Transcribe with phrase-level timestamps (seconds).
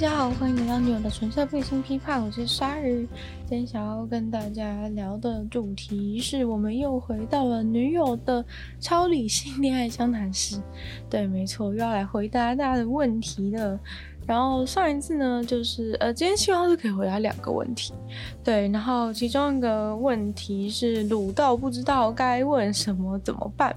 [0.00, 3.06] 大家好，欢迎来到女友的纯粹背心批判，我是鲨鱼。
[3.46, 8.42] 今天想要跟大家聊的主题是我们又回到了女友的
[8.80, 10.58] 超理性恋爱相谈室。
[11.10, 13.78] 对，没错，又要来回答大家的问题了。
[14.26, 17.92] 然后上一次呢，就是呃，今天希望是可以回答两个问题。
[18.42, 23.76] 对，然后其中一个问题是鲁到不知道该问什么怎么办？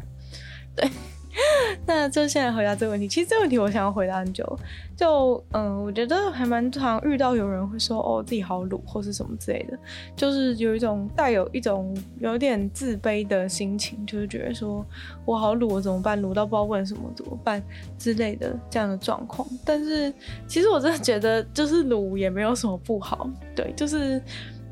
[0.73, 0.89] 对。
[1.85, 3.07] 那就现在回答这个问题。
[3.07, 4.57] 其实这个问题我想要回答很久。
[4.95, 9.77] 就嗯，我觉得还蛮常遇到有人会说哦，自己好鲁或是什么之类的，
[10.15, 14.85] 就是有一种带有一种有点自卑的心情，就是觉得说
[15.25, 16.21] 我好鲁，我怎么办？
[16.21, 17.61] 鲁到不知道问什么怎么办
[17.97, 19.47] 之类的这样的状况。
[19.65, 20.13] 但是
[20.47, 23.27] 其实我真的觉得，就是鲁也没有什么不好。
[23.55, 24.21] 对，就是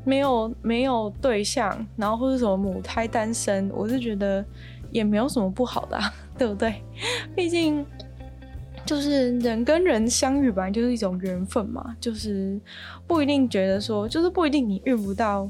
[0.04, 4.44] 没有没有对象，然后或者什么母胎单身，我是觉得
[4.92, 5.98] 也没有什么不好的。
[6.38, 6.74] 对不对？
[7.36, 7.84] 毕竟
[8.84, 12.58] 就是人跟人相遇本来就是一种缘分嘛，就是
[13.06, 15.48] 不一定觉得说，就是不一定你遇不到，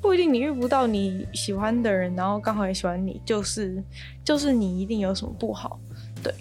[0.00, 3.80] 不一定你遇不到你喜欢的人，然后刚好也喜欢你，就是
[4.24, 5.78] 就是你一定有什么不好，
[6.24, 6.34] 对。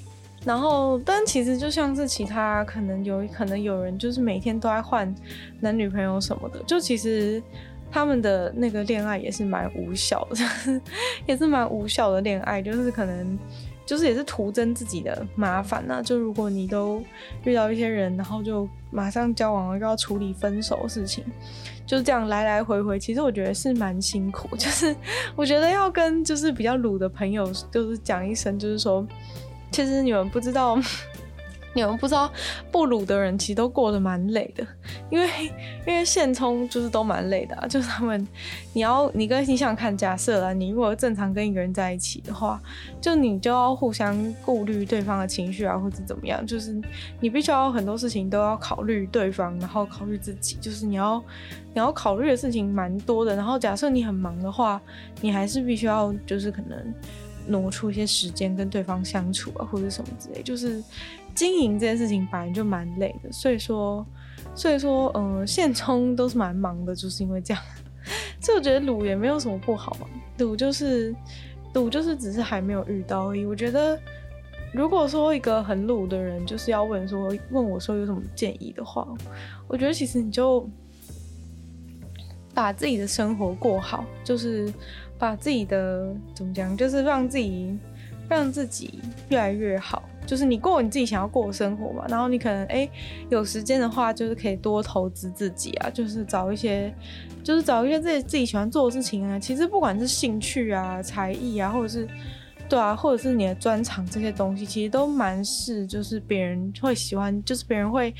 [0.43, 5.13] 然后，但其实就像是其他可能有可能有人就是每天都在换
[5.59, 7.43] 男女朋友什么的，就其实
[7.95, 10.81] 他们的那个恋爱也是蛮无效的，
[11.25, 13.39] 也是蛮无效的恋爱，就是可能。
[13.85, 17.03] 就是也是徒增自己的麻烦呐、就如果你都
[17.43, 21.23] 遇到一些人，然后就马上交往了，又要处理分手事情，
[21.85, 22.99] 就是这样来来回回。
[22.99, 24.57] 其实我觉得是蛮辛苦。
[24.57, 24.95] 就是
[25.35, 29.07] 我觉得要跟就是比较鲁的朋友，就是讲一声，就是说，
[29.71, 30.79] 其实你们不知道。
[31.75, 32.31] 你们不知道，
[32.71, 34.65] 不鲁的人其实都过得蛮累的，
[35.11, 35.29] 因为
[35.85, 38.25] 因为现充就是都蛮累的啊，就是他们，
[38.71, 42.61] 你要你跟你想看，假设啊，你如果正常跟一个人在一起的话，
[43.01, 46.81] 就你就要互相顾虑对方的情绪啊，或者怎么样，就是
[47.19, 51.21] 你必须要很多事情都要考虑对方，然后考虑自己，就是你要
[51.73, 53.35] 你要考虑的事情蛮多的。
[53.35, 54.81] 然后假设你很忙的话，
[55.19, 56.93] 你还是必须要就是可能
[57.47, 60.81] 挪出一些时间跟对方相处啊，或者什么之类，就是。
[61.35, 64.05] 经营这件事情本来就蛮累的，所以说，
[64.55, 67.61] 所以说，嗯、现充都是蛮忙的，就是因为这样。
[68.39, 70.07] 所以我觉得卤也没有什么不好嘛，
[70.37, 71.13] 卤就是
[71.73, 73.45] 卤就是只是还没有遇到而已。
[73.45, 73.99] 我觉得，
[74.73, 79.07] 如果说一个很卤的人就是要问说问我说有什么建议的话，
[79.67, 80.69] 我觉得其实你就
[82.53, 84.71] 把自己的生活过好，就是
[85.17, 87.75] 把自己的怎么讲，就是让自己
[88.29, 90.03] 让自己越来越好。
[90.25, 92.89] 就是你过你自己想要过的生活嘛，然后你可能哎、
[93.29, 96.93] 有时间的话，就是可以多投资自己啊，就是找一些，
[97.43, 99.39] 就是找一些自己自己喜欢做的事情啊。
[99.39, 102.07] 其实不管是兴趣啊、才艺啊，或者是
[102.67, 108.13] 对啊，或者是你的专长这些东西，其实都蛮是就是别人会喜欢，就是别人会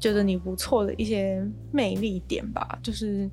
[0.00, 2.78] 觉得你不错的一些魅力点吧。
[2.82, 3.30] 就是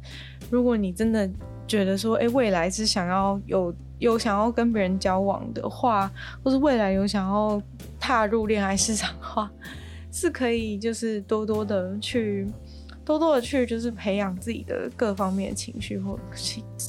[0.50, 1.30] 如果你真的
[1.68, 3.74] 觉得说，哎、未来是想要有。
[4.00, 6.10] 有想要跟别人交往的话，
[6.42, 7.62] 或是未来有想要
[8.09, 9.52] 踏入恋爱市场的话，
[10.12, 12.47] 是可以就是多多的去，
[13.06, 16.19] 多多的去就是培养自己的各方面情绪或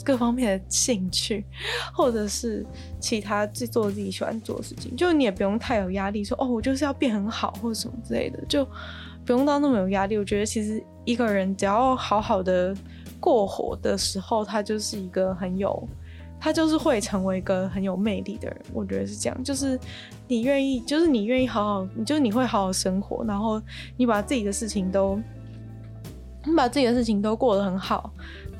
[0.03, 1.45] 各方面的兴趣，
[1.93, 2.65] 或者是
[2.99, 4.97] 其他去做自己喜欢做的事情。
[4.97, 8.65] 就你也不用太有压力，说哦，我就是要变很好或什么之类的，就
[9.27, 10.17] 不用到那么有压力。
[10.17, 12.75] 我觉得其实一个人只要好好的
[13.21, 15.87] 过活的时候，他就是一个很有。
[16.41, 19.45] 他就是会成为一个很有魅力的人，我觉得是这样。
[19.45, 19.79] 就是
[20.27, 23.61] 你愿意，就是你愿意好好，就是你会好好生活，然后
[23.97, 25.21] 你把自己的事情都，
[26.47, 28.11] 你把自己的事情都过得很好。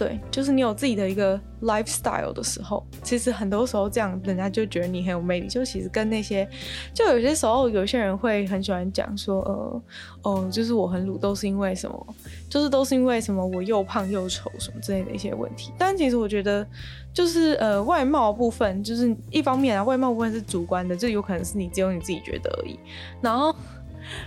[0.01, 5.47] 对，就是你有自己的一个 lifestyle 的时候，其实很多时候这样，人家就觉得你很有魅力。
[5.47, 6.49] 就其实跟那些，
[6.95, 9.83] 就有些时候有些人会很喜欢讲说，呃，
[10.23, 12.15] 哦，就是我很鲁，都是因为什么？
[12.49, 13.47] 就是都是因为什么？
[13.47, 15.71] 我又胖又丑什么之类的一些问题。
[15.77, 16.67] 但其实我觉得，
[17.13, 22.81] 就是呃，外貌部分，就是一方面啊，外貌部分是主观的，就有可能是你只有你自己觉得而已。
[23.21, 23.55] 然后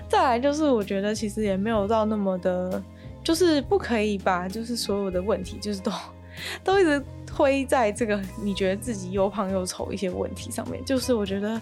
[0.08, 2.80] 再来就是，我觉得其实也没有到那么的。
[3.24, 5.92] 就是不可以把就是所有的问题就是都
[6.64, 10.84] 都一直推在这个你觉得自己又胖又丑一些问题上面。
[10.86, 11.62] 就是我觉得，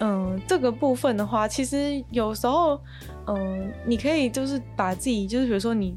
[0.00, 2.80] 嗯，这个部分的话，其实有时候，
[3.26, 5.96] 嗯，你可以就是把自己，就是比如说你。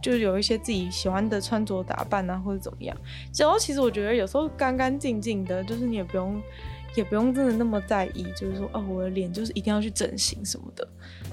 [0.00, 2.96] 就是有一些自己喜欢的穿着打扮啊，或者怎么样。
[3.36, 6.40] 然后其实我觉得有时候干干净净的，就是你也不用，
[6.94, 10.86] 也不用真的那么在意，就是说哦，我的脸就是一定要去整形什么的。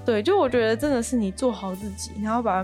[0.05, 2.63] 对，就我觉得真的是你做好自己，然后把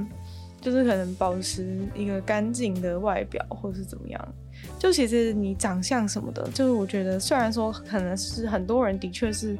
[0.60, 4.36] 就是可能保持一个干净的外表，或是怎么样。
[4.78, 9.58] 就其实你长相什么的，就是我觉得虽然说可能是很多人的确是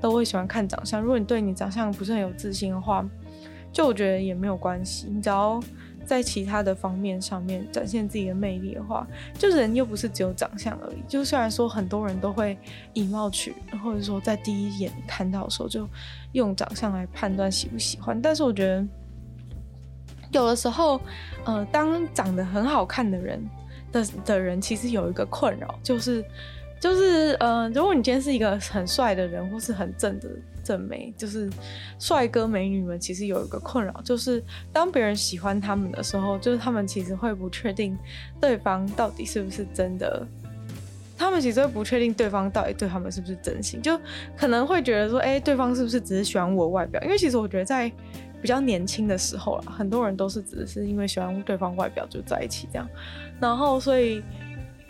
[0.00, 3.04] 都会喜欢看长相，如果你对你长相不是很有自信的话。
[3.72, 5.60] 就我觉得也没有关系，你只要
[6.04, 9.06] 在其他的方面上面展现自己的魅力的话，
[9.38, 10.96] 就人又不是只有长相而已。
[11.08, 12.56] 就虽然说很多人都会
[12.92, 15.88] 以貌取，或者说在第一眼看到的时候就
[16.32, 18.86] 用长相来判断喜不喜欢，但是我觉得
[20.32, 21.00] 有的时候，
[21.44, 23.42] 呃，当长得很好看的人
[23.92, 26.24] 的的人，其实有一个困扰，就是
[26.80, 30.28] 就是呃，如果你今天是一个很帅的人，或是很正的。
[30.64, 31.50] 正美就是
[31.98, 37.96] 帅哥美女们，其实有一个困扰，就是当别人喜欢他们的时候，就是他们其实会不确定
[38.40, 40.26] 对方到底是不是真的，
[41.18, 44.00] 他们其实会不确定对方到底对他们是不是真心，就
[44.36, 47.00] 可能会觉得说，哎、对方是不是只是喜欢我外表？
[47.02, 47.92] 因为其实我觉得在
[48.40, 52.88] 比较年轻的时候啦，很多人都是只是因为喜欢对方外表就在一起这样，
[53.38, 54.22] 然后所以。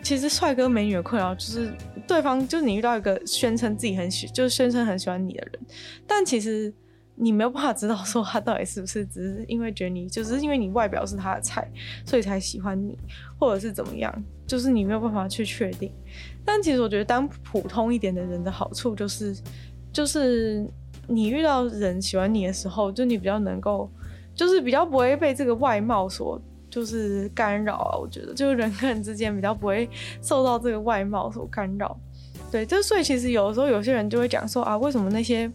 [0.05, 1.73] 其实帅哥美女的困扰就是
[2.07, 5.59] 对方，就是你遇到一个宣称自己很喜，就是宣称很喜欢你的人，
[6.05, 6.71] 但其实
[7.15, 11.67] 你没有办法知道说他到底是不是只是因为觉得你，就是因为你外表是他的菜，
[12.05, 12.95] 所以才喜欢你，
[13.39, 15.91] 或者是怎么样，就是你没有办法去确定。
[16.45, 19.35] 但其实我觉得当普通一点的人的好处就是，
[19.91, 20.63] 就是
[21.07, 23.89] 你遇到人喜欢你的时候，就你比较能够，
[24.35, 26.39] 就是比较不会被这个外貌所。
[26.75, 29.89] 就是干扰啊，我觉得就是人跟人之间比较不会
[30.21, 31.97] 受到这个外貌所干扰，
[32.51, 35.49] 对，就所以其实有的时候有些人就会讲说啊，为什么那些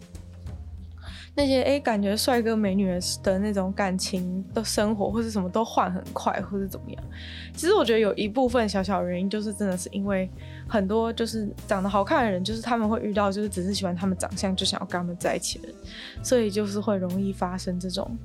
[1.34, 7.04] 那些哎感觉帅哥美女的那种感情的生活或是什么都换很快或是怎么样？
[7.52, 10.26] 其实我觉得有一部分小小原因就是真的是因为
[10.66, 15.76] 很多就是长得好看的人，就是他们会遇到就是只是喜欢他们长相就想要跟他们在一起的人，
[16.22, 18.16] 所以就是会容易发生这种。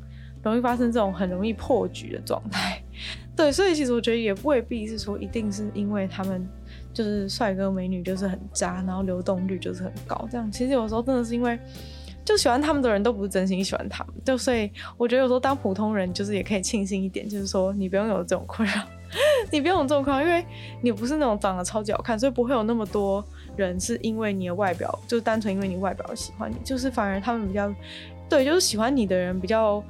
[0.43, 2.79] 容易发生这种很容易破局的状态，
[3.35, 6.47] 对，所以其实我觉得也未必是说一定是因为他们
[6.93, 11.59] 就是帅哥美女就是很渣，然后流动率就是很高，这样其实有时候真的是因为
[12.23, 18.81] 就喜欢他们的人都不是真心喜欢他们，就所以我觉得有时候当普通人就是也可以庆幸一点，就是说你不用有这种困扰，
[19.51, 20.45] 你不用有这种困扰，因为
[20.81, 23.23] 你不是那种长得超级好看，所以不会有那么多
[23.57, 27.71] 人是因为你的外表，就单纯因为你外表喜欢你，就是反而他们比较
[28.29, 29.83] 对，就是喜欢你的人比较。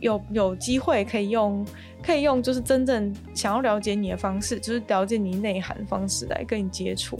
[0.00, 1.64] 有有机会可以用，
[2.02, 7.18] 可以用，就是真正想要了解你的方式，就是了解你内涵的方式来跟你接触，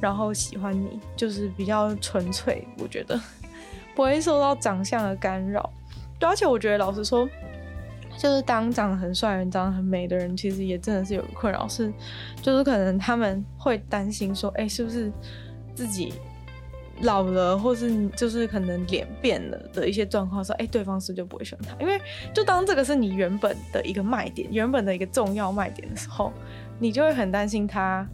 [0.00, 3.18] 然后喜欢你，就是比较纯粹，我觉得
[3.96, 5.70] 不会受到长相的干扰。
[6.18, 7.28] 对，而且我觉得老实说，
[8.16, 11.92] 就是当长得很帅人、长得很美的人，其实也真的是有个困扰，是
[12.42, 15.10] 就是可能他们会担心说，哎、是不是
[15.74, 16.12] 自己。
[17.02, 21.76] 老了，或是就是可能脸变了的一些状况，说，哎，对方是不是就不会喜欢他？
[21.80, 22.00] 因为
[22.34, 26.32] 就当这个是你原本的一个卖点，原本的一个重要卖点的时候，
[26.78, 28.06] 你就会很担心他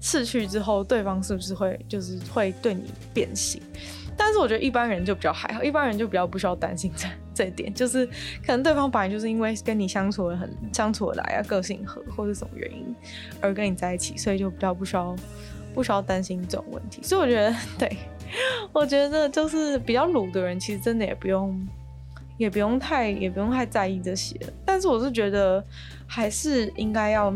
[0.00, 3.60] 逝去之后，对方是不是会就是会对你变形？
[4.16, 8.04] 但是我觉得一般人就比较还好，一般人就比较不需要担心这这点，就是
[8.44, 12.94] 可能对方本来就是因为跟你相处的很相处的来啊，个性合，或是什么原因
[13.40, 15.14] 而跟你在一起，所以就比较不需要
[15.72, 17.00] 不需要担心这种问题。
[17.02, 17.96] 所以我觉得对。
[18.72, 21.68] 我觉得就是比较鲁的人，其实真的也不用，
[22.36, 24.38] 也不用太，也不用太在意这些。
[24.64, 25.64] 但是我是觉得，
[26.06, 27.34] 还是应该要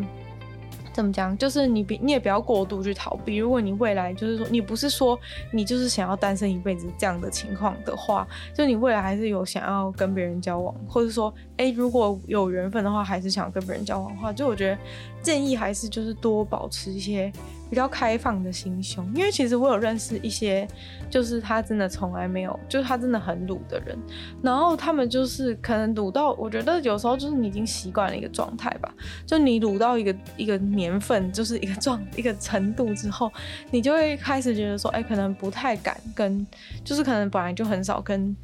[0.93, 1.37] 怎么讲？
[1.39, 3.37] 就是你别，你也不要过度去逃避。
[3.37, 5.19] 如果你未来就是说，你不是说
[5.51, 14.78] 你就是想要单身一辈子这样的情况的话，就你未来还是有想要跟别人交往，或者说，哎，如果有缘分的话，还是想跟别人交往的话，就我觉得
[15.23, 17.33] 建议还是就是多保持一些。
[17.71, 20.69] 比较开放的心胸，因为其实我有认识一些，
[21.09, 23.97] 就是他真的从来没有，就是他真的很鲁的人，
[24.42, 33.33] 然后他们就是可能鲁到，我觉得有时候就是你已经习惯了一个状态吧，就你鲁到一个一个年份，就是一个状一个程度之后，
[33.71, 36.47] 你就会开始觉得说，哎、可能不太敢跟，
[36.85, 38.37] 就是可能本来就很少跟，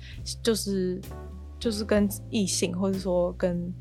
[0.42, 0.98] 就是
[1.58, 3.72] 就是跟异性或者说跟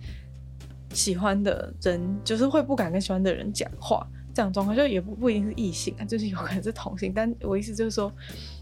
[0.93, 4.07] 喜欢的人，就是会不敢跟喜欢的人讲话。
[4.33, 7.11] 这样状况就也不不一定是异性啊，就是有可能是同性。
[7.11, 8.11] 但我意思就是说，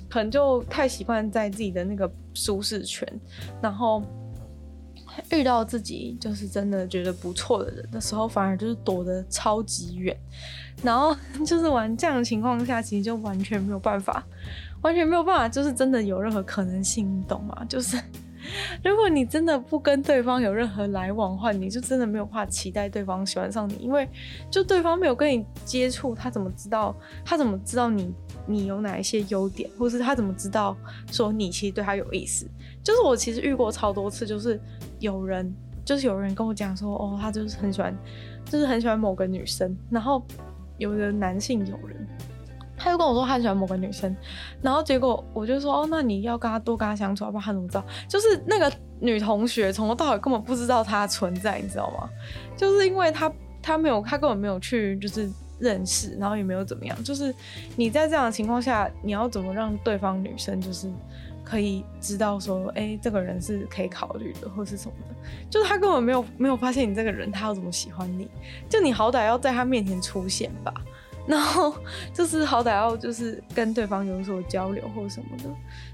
[0.09, 3.05] 可能就太习惯在自己的那个舒适圈，
[3.61, 4.01] 然后
[5.31, 10.15] 遇到自己就是真的觉得不错的人的时候，反而就是躲得超级远，
[10.81, 11.13] 然后
[11.45, 14.25] 就是玩这样的情况下，其实就完全没有办法，
[14.81, 17.65] 完全没有办法，就是真的有任何可能性，你懂吗？
[17.67, 17.99] 就是。
[18.83, 24.07] 如果你真的不跟对方有任何来往的话，你就真的没有办法期待对方喜欢上你，因为
[24.49, 26.95] 就对方没有跟你接触，他怎么知道？
[27.23, 28.13] 他怎么知道你
[28.47, 30.75] 你有哪一些优点，或是他怎么知道
[31.11, 32.47] 说你其实对他有意思？
[32.83, 34.59] 就是我其实遇过超多次，就是
[34.99, 37.95] 有人就是有人跟我讲说，哦，他就是很喜欢，
[38.45, 40.23] 就是很喜欢某个女生，然后
[40.77, 42.07] 有的男性友人。
[42.77, 44.15] 他就跟我说他很喜欢某个女生，
[44.61, 47.85] 然后结果我就说哦，那你要跟他多跟他相处，要不然他怎么知道？
[48.07, 52.09] 就是那个女同学从头到尾根本不知道他存在，你知道吗？
[52.57, 55.29] 就是因为他他没有他根本没有去就是
[55.59, 57.03] 认识，然后也没有怎么样。
[57.03, 57.33] 就是
[57.75, 60.91] 你在这样的情况下，你要怎么让对方女生就是
[61.43, 65.15] 可以知道说，哎、这个人是可以考虑的，或是什么的？
[65.49, 68.27] 就是他根本没有没有发现你这个人，他要怎么喜欢你？
[68.69, 70.73] 就你好歹要在他面前出现吧。
[71.27, 71.73] 然后
[72.13, 75.49] 就是好歹要就是跟对方有所交流或什么的，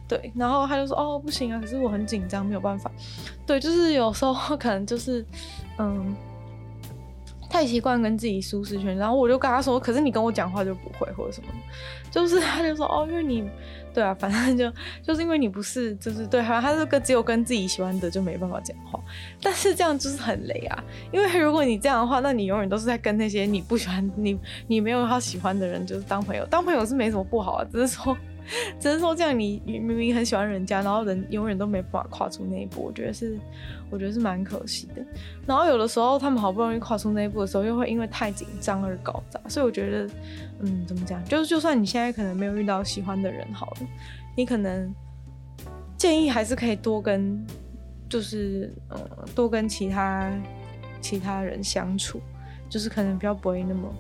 [0.08, 0.32] 对。
[0.36, 2.92] 然后他就说哦不行啊，可是我很紧张，没有办法。
[3.46, 5.26] 对，就是有时候 可能就是
[5.78, 6.16] 嗯
[7.52, 11.48] 太习惯跟自己舒适圈，然后我就跟他说，可是你跟我讲话就不会或者什么，
[12.10, 13.50] 就是他就说哦因为你。
[13.94, 14.72] 对啊， 反正就
[15.04, 18.98] 就是因为你不是，就是对，好像他是跟只有跟自己喜欢的就没办法讲话，
[19.44, 20.82] 但是这样就是很雷啊。
[21.12, 26.46] 因为如果你这样的话，那你永远都是在跟那些你不喜欢、你你没有他喜欢的人就是当朋友。
[26.46, 28.18] 当朋友是没什么不好啊，只是说，
[28.80, 33.38] 只是说这样你明明很喜欢人家，然后人永远都没办法跨出那一步，我觉得是，
[33.90, 35.06] 我觉得是蛮可惜的。
[35.46, 40.10] 然后有的时候他们好不容易跨出那一步的时候，又会因为太紧张而搞砸，所以我觉得。
[40.64, 41.26] 嗯，怎么讲？
[41.26, 43.78] 就是就算你现在可能没有遇到喜欢的人，好了，
[44.38, 44.94] 你可能
[45.98, 47.44] 建议还是可以多跟，
[48.08, 49.00] 就是呃，
[49.34, 50.32] 多跟其他
[51.02, 52.22] 其他人相处，
[52.70, 53.92] 就是可能比较不会那么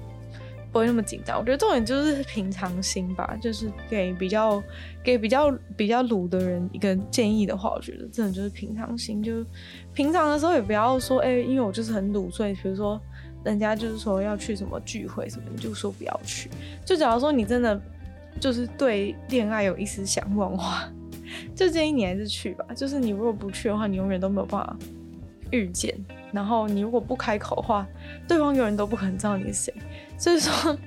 [0.71, 1.39] 不会那么紧张。
[1.39, 4.61] 我觉得重点就是平常心吧，就是给比较
[5.03, 9.45] 给比较比较鲁的人一个建议的话，我觉得真的就是平常心，就
[9.93, 12.99] 平常的时候也不要说，哎、因为我就是很鲁，所以比如说。
[13.43, 16.47] 人家就是说要去什么聚会什么，你就说不要去。
[16.85, 17.81] 就假如说你真的
[18.39, 20.87] 就是对恋爱有一丝想望的话，
[21.55, 22.63] 就建议你还是去吧。
[22.75, 24.77] 就是你如果不去的话，你永远都没有办法
[25.49, 25.91] 遇见。
[26.31, 27.87] 然后你如果不开口的话，
[28.27, 29.73] 对方永远都不可能知道你是谁。
[30.17, 30.77] 所以说，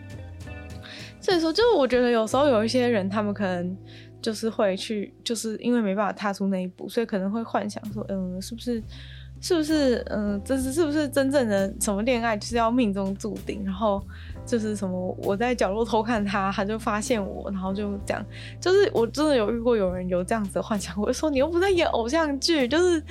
[1.20, 3.76] 所以说，就是我觉得有时候有一些人，他们可能
[4.20, 8.82] 就是会去，就是因为没办法踏出那一步，所以可能会幻想说，嗯，是不是？
[9.40, 13.62] 是不是嗯，这是是不是真正的什么恋爱就是要命中注定？
[13.62, 14.02] 然后
[14.46, 18.24] 就是什么我在角落偷看他，他就发现我，然后就这样。
[18.58, 23.02] 就是我真的有遇过有人有这样子的幻想，我就说你又不在演偶像剧，就是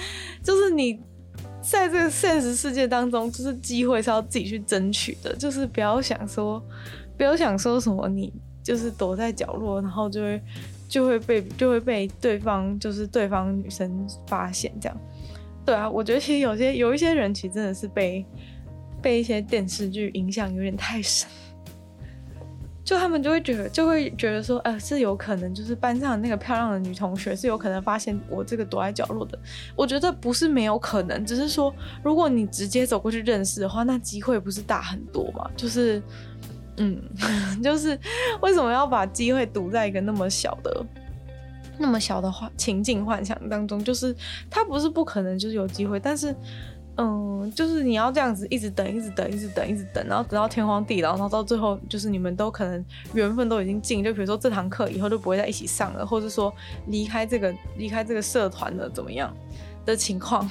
[0.41, 0.99] 就是你
[1.63, 6.61] 在这个现实世界当中，就是机会是要自己去争取的，就是不要想说
[7.17, 10.41] 不要想说什么你就是躲在角落，然后就会
[10.87, 14.97] 就会被就会被对方就是对方女生发现这样。
[15.65, 18.25] 对啊，我觉得其实有些有一些人其实真的是被
[19.01, 21.29] 被一些电视剧影响有点太深，
[22.83, 29.39] 就他们就会觉得就会觉得说，呃，是有可能就是班上那个漂亮的女同学是有可能发现我这个躲在角落的。
[29.75, 31.73] 我觉得不是没有可能，只是说
[32.03, 35.49] 如果你直接走过去认识的话，那机会不是大很多嘛？
[35.55, 36.03] 就是，
[36.77, 37.01] 嗯，
[37.63, 37.97] 就是
[38.41, 40.85] 为什么要把机会堵在一个那么小的？
[41.79, 44.15] 那么小的话，情境幻想当中，就是
[44.49, 46.35] 他不是不可能，就是有机会，但是，
[46.95, 56.53] 嗯，就是你要这样子一直等，一直等，一直等，一直等，然后等到天荒地老，然后到最后，就是你们都可能缘分都已经尽，就比如说这堂课以后就不会再一起上了，或者说
[56.87, 59.35] 离开这个离开这个社团了，怎么样
[59.85, 60.47] 的情况。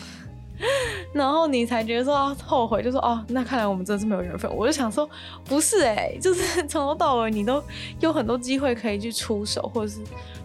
[1.13, 4.53] 然后你才觉得说、啊、后悔，就说哦，那看来我们真的是没有缘分。
[4.55, 5.09] 我就想说，
[5.45, 7.63] 不是哎、就是 从头到尾你都
[8.01, 9.99] 有很多机会可以去出手，或者是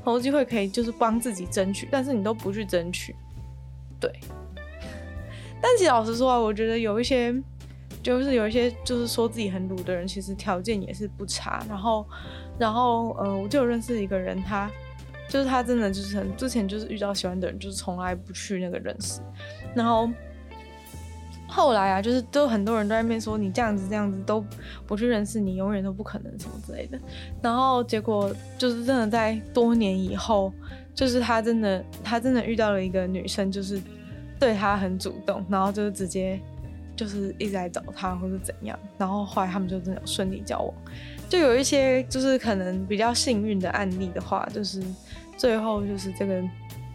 [0.03, 3.15] 很多机会可以就是帮自己争取，但是你都不去争取。
[3.99, 4.11] 对。
[5.61, 7.33] 但其实老实说啊，我觉得有一些，
[8.01, 11.65] 就是有一些就是说自己很鲁的人，其实条件也是不差。
[11.67, 12.05] 然后，
[12.57, 14.69] 然后，嗯、呃，我就有认识一个人，他。
[15.29, 19.19] 就是他真的就是很之前就是遇到喜欢的人，就是从来不去那个认识，
[19.75, 20.09] 然后
[21.49, 24.41] 后来啊，就是都很多人都在那边说，你这样子这样子都
[24.85, 26.97] 不去认识，你永远都不可能什么之类的。
[27.41, 30.49] 然后结果就是真的在多年以后，
[30.95, 33.81] 就是他真的他真的遇到了一个女生，就是
[34.39, 36.39] 对他很主动，然后就是直接
[36.95, 40.73] 就是一直在找他或者怎样，然后后来他们就真的顺利交往。
[41.29, 44.81] 就有一些就是可能比较幸运的案例的话，就是
[45.37, 46.41] 最后就是这个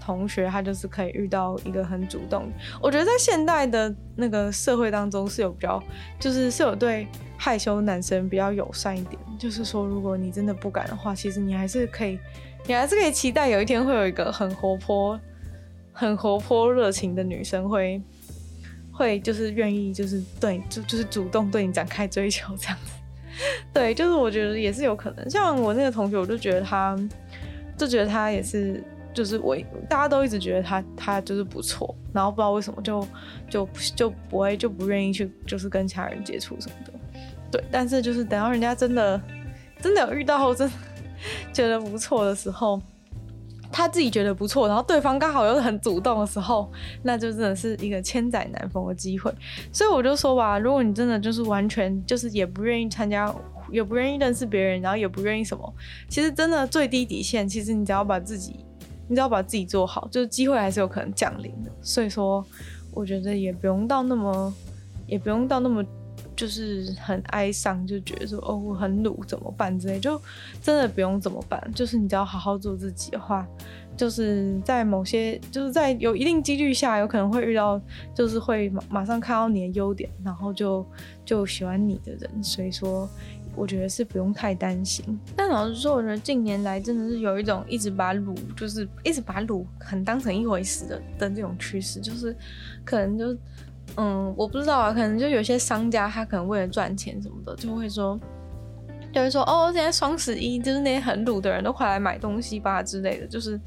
[0.01, 2.51] 同学，他就是可以遇到一个很主动。
[2.81, 5.83] 我觉得在现代的那个社会当中是有比较，
[6.19, 7.07] 就是是有对
[7.37, 9.21] 害羞男生比较友善一点。
[9.39, 12.19] 就是说，如果你真的不敢的话，其实你还是可以，
[12.67, 15.21] 你还是可以期待有一天会有一个很活泼、
[15.93, 18.03] 很活泼、热情的女生会，
[18.91, 22.93] 会就是愿意就是对，就就是主动对你展开追求这样子。
[23.73, 25.31] 对，就是我觉得也是有可能。
[25.31, 26.99] 像我那个同学，我就觉得他，
[27.77, 28.83] 就觉得他也是。
[29.15, 29.55] 就是我，
[29.91, 33.07] 大家都一直觉得他他就是不错，然后不知道为什么就
[33.47, 36.93] 就就不会就不愿意去就是跟其他人接触什么的，
[37.51, 37.65] 对。
[37.71, 39.21] 但是就是等到人家真的
[39.83, 40.67] 真的有遇到后，真
[41.53, 42.81] 觉得不错的时候，
[43.73, 46.71] 他自己觉得不错，然后对方刚好又很主动的时候，
[47.03, 49.33] 那就真的是一个千载难逢的机会。
[49.73, 53.35] 所以我就说吧，如果你真的就是完全就是也不愿意参加，
[53.71, 55.75] 也不愿意认识别人，然后也不愿意什么，
[56.09, 58.55] 其实真的最低底线，其实你只要把自己。
[59.09, 61.71] 你只要把自己做好，就是机会还是有可能降临的。
[61.83, 62.43] 所以说，
[62.95, 64.55] 我觉得也不用到那么，
[65.07, 65.85] 也不用到那么，
[66.37, 70.21] 就是很哀伤，就觉得说哦，我很鲁怎么办之类，就
[70.63, 71.63] 真的不用怎么办。
[71.75, 73.47] 就是你只要好好做自己的话，
[73.97, 77.81] 就是在某些，就是在有一定几率下，有可能会遇到，
[78.15, 80.85] 就是会马马上看到你的优点，然后就
[81.25, 82.43] 就喜欢你的人。
[82.43, 83.09] 所以说。
[83.55, 85.05] 我觉得是不用太担心，
[85.37, 92.35] 但老实说，我觉得近年来真的是有一种一直把鲁，就是一直把鲁很当成一回事的的这种趋势，就是
[92.83, 93.37] 可能就
[93.97, 98.19] 嗯，我不知道啊，可能就有些商家他可能为了赚钱什么的，就会说，
[99.13, 103.61] 就会说哦，现在双十一就是那些很鲁的人都快来买东西吧之类的，就是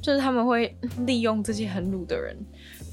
[0.00, 2.36] 就是他们会 利用这些很鲁的人，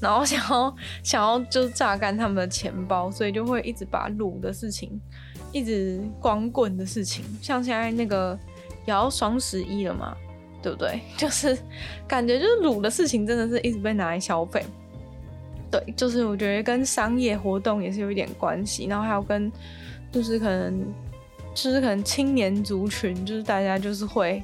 [0.00, 5.00] 然后想要想要就榨干他们的钱包，所以就会一直把鲁的事情。
[5.52, 8.38] 一直光棍的事情，像现在那个
[8.86, 10.16] 也要双十一了嘛，
[10.62, 11.00] 对不对？
[11.18, 11.58] 就是
[12.06, 14.64] 感觉就是鲁的事情真的是一直被拿来消费。
[15.70, 19.50] 对，就是我觉得跟商业活动也是有一点关系，然后还有跟
[20.10, 20.84] 就是可能
[21.54, 24.42] 就是可能青年族群，就是大家就是会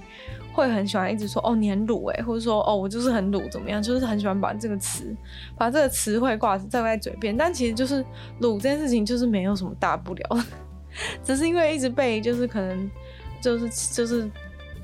[0.52, 5.14] 会很喜欢一直说哦你很鲁哎，或者说哦我就是很鲁怎么样，就是很喜欢把这个词
[5.58, 8.04] 把这个词汇挂在在嘴边，但其实就是
[8.38, 10.44] 鲁这件事情就是没有什么大不了。
[11.22, 12.90] 只是因为一直被就是可能
[13.40, 14.30] 就是就是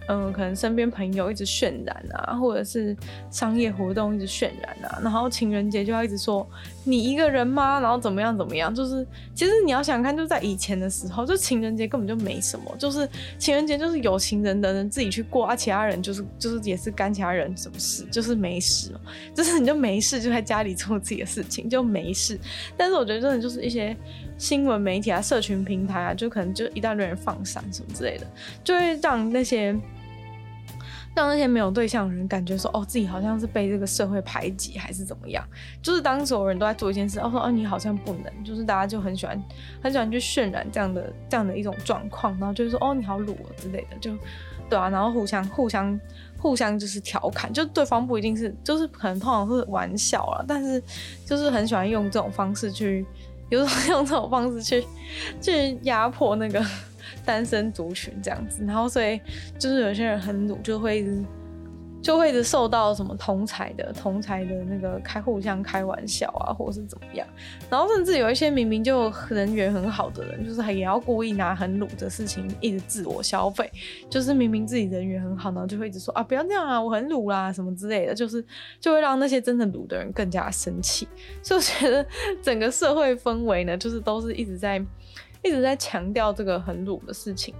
[0.09, 2.97] 嗯，可能身边朋友一直渲染啊，或者是
[3.31, 6.49] 商业活动一直渲染啊，然后情人节就要一直说
[6.85, 7.81] 你一个人吗？
[7.81, 8.75] 然后怎么样怎么样？
[8.75, 18.93] 就是其实你要想看，就在以前的时候，就情人节根本就没什么，就是情人节就是有情人的人自己去过啊，其他人就是就是也是干其他人什么事，就是没事，
[19.35, 22.39] 就是你就没事就在家里做自己的事情就没事。
[22.77, 23.97] 但是我觉得真的就是一些。
[24.43, 28.27] 新闻媒体啊，社群平台啊，就可能就一大堆人放闪什么之类的，
[28.65, 29.73] 就会让那些
[31.15, 35.47] 让那些没有对象的人感觉说，哦，自己好像是被这个社会排挤，还是怎么样？
[35.81, 39.41] 就是当所有人都在做一件事，哦说，哦，你好像不能，就是大家就很喜欢
[39.81, 44.13] 很喜欢去渲染这样的这样的一种状况，然后就是说，哦，你好鲁啊之类的，就
[44.69, 46.01] 对啊，然后互相互相
[46.37, 50.83] 互相就是调侃，就对方不一定是，就是可能通常是玩笑啊，但是
[51.25, 53.07] 就是很喜欢用这种方式去。
[53.53, 54.83] 比如说 用这种方式去
[55.39, 56.65] 去压迫那个
[57.23, 59.21] 单身族群这样子，然后所以
[59.59, 61.05] 就是有些人很努，就会
[62.03, 67.27] 就会一直受到什么同才的同才的那个开互相开玩笑啊，或者是怎么样，
[67.71, 73.71] 然后甚至有一些明明就人缘很好的人，就是还也要故意拿很鲁的事情一直自我消费，
[74.11, 78.45] 就是明明自己人缘很好，然后就会一直说啊不要这样啊，我很鲁啦什么之类的，就是
[78.81, 81.07] 就会让那些真的鲁的人更加生气。
[81.41, 82.05] 所以我觉得
[82.43, 84.85] 整个社会氛围呢，就是都是一直在
[85.43, 87.55] 一直在强调这个很鲁的事情，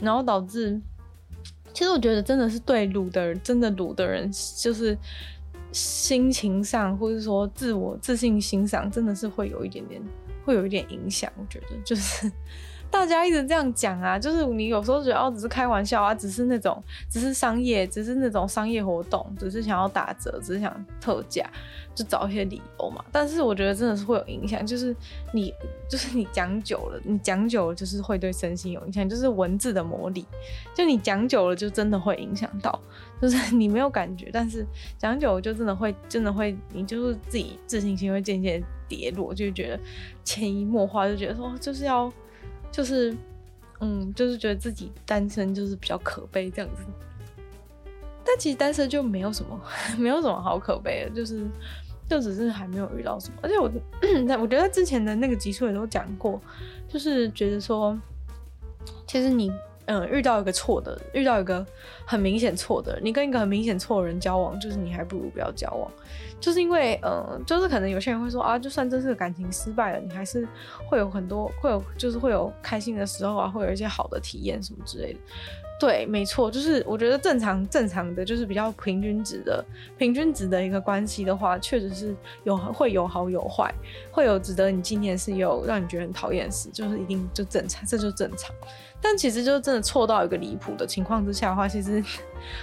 [0.00, 0.80] 然后导致。
[1.72, 4.96] 其实我觉得真的是对鲁的人，真的鲁的人，就是
[5.72, 10.02] 心情上或者说自我自信心上，真的是会有一点点，
[10.44, 11.32] 会有一点影响。
[11.36, 12.30] 我觉得就是。
[12.90, 21.48] 大家一直这样讲啊，就是你有时候觉得哦，只是开玩笑啊，只是那种，只是商业，只是那种商业活动，只是想要打折，只是想特价，
[21.94, 23.04] 就找一些理由嘛。
[23.12, 24.94] 但是我觉得真的是会有影响，就是
[25.32, 25.52] 你，
[25.88, 30.24] 就是你讲久了，你讲久了就是会对身心有影响，就是文字的魔力，
[30.74, 32.80] 就你讲久了就真的会影响到，
[33.20, 39.80] 就是你没有感觉，但是讲久了就真的会，真的会，你就是自己自信心会渐渐跌落，就觉得
[40.24, 42.12] 潜移默化，就觉得说就是要。
[42.70, 43.16] 就是，
[43.80, 46.82] 嗯，就是觉得自己单身就是比较可悲这样子，
[48.24, 49.60] 但其实单身就没有什么，
[49.98, 51.46] 没有什么好可悲的，就是，
[52.08, 53.36] 就只是还没有遇到什么。
[53.42, 53.70] 而且我，
[54.40, 56.40] 我觉得之前的那个集数也都讲过，
[56.88, 57.98] 就是觉得说，
[59.06, 59.52] 其实你
[59.88, 61.66] 嗯，遇到一个错的，遇到一个
[62.04, 65.90] 很明显错的，你跟一个很明显错的人交往，就是你还不如不要交往。
[66.38, 70.46] 就是因为，嗯，就是可能有些人会说啊，就算这次感情失败了，你还是
[70.86, 75.18] 会有很多，会有就是会有开心的时候啊，会有一些好的体验什么之类的。
[75.78, 79.64] 对，没错，就是我觉得正常正常的，就是比较平均值的
[79.96, 83.72] 平均值的一个关系的话，确实是有会有好有坏，
[84.10, 88.52] 会有值得你纪念是，有让你觉得很讨厌事，就是一定就正常，这就正常。
[89.00, 92.02] 但其实就真的错到一个离谱的情况之下的话，其实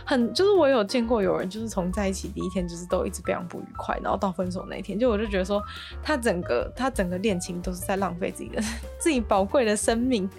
[0.04, 5.64] 很就是我有见过有人就是从在一起第一天就是都一直非常不愉快，然后到分手那一天，就我就觉得说
[6.04, 8.62] 他整个他整个恋情都是在浪费自己的
[9.00, 10.30] 自己宝贵的生命，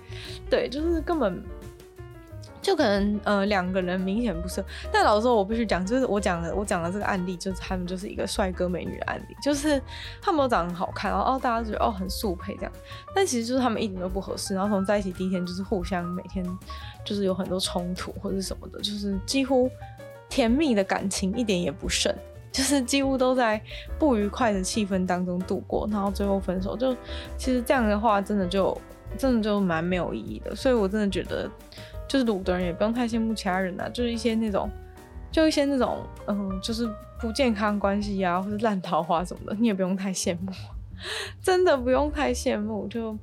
[0.50, 1.42] 对，就是根本。
[2.66, 9.80] 就可能呃两个人明显不适，但老实说我必须讲，就是我讲的我讲的这个案例，就是他们就是一个帅哥美女的案例，就是
[10.20, 12.72] 他们都长得很好看，然后哦大家觉得哦很速配这样，
[13.14, 16.44] 但其实就是他们一点都不合适，然后从在一起第一天就是互相每天
[17.04, 19.70] 就是有很多冲突或者什么的，就是几乎
[20.28, 22.12] 甜蜜的感情一点也不剩，
[22.50, 23.62] 就是几乎都在
[23.96, 26.92] 不愉快的气氛当中度过，然后最后分手，就
[27.38, 28.76] 其实这样的话真的就
[29.16, 31.48] 真的就蛮没有意义的，所以我真的觉得。
[32.08, 34.70] 就是鲁的人也不用太羡慕其他人啊，就是一些那种，
[35.30, 36.88] 就一些那种，嗯，就是
[37.20, 40.52] 不健康关系啊，或者烂桃花什么的，你也不用太羡慕，
[41.42, 42.86] 真的不用太羡慕。
[42.88, 43.16] 就